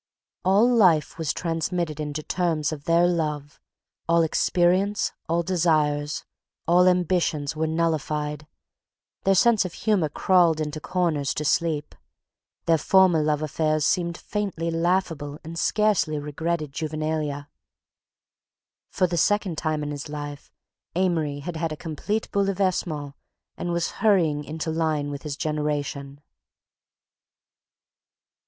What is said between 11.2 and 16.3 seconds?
to sleep; their former love affairs seemed faintly laughable and scarcely